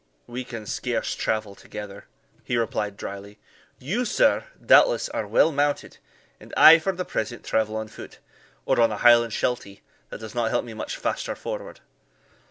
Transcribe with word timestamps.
"We 0.25 0.43
can 0.43 0.65
scarce 0.65 1.13
travel 1.13 1.53
together," 1.53 2.05
he 2.43 2.57
replied, 2.57 2.97
drily. 2.97 3.37
"You, 3.77 4.03
sir, 4.03 4.45
doubtless, 4.59 5.09
are 5.09 5.27
well 5.27 5.51
mounted, 5.51 5.99
and 6.39 6.51
I 6.57 6.79
for 6.79 6.91
the 6.93 7.05
present 7.05 7.43
travel 7.45 7.77
on 7.77 7.87
foot, 7.87 8.17
or 8.65 8.81
on 8.81 8.91
a 8.91 8.97
Highland 8.97 9.33
shelty, 9.33 9.83
that 10.09 10.19
does 10.19 10.33
not 10.33 10.49
help 10.49 10.65
me 10.65 10.73
much 10.73 10.97
faster 10.97 11.35
forward." 11.35 11.81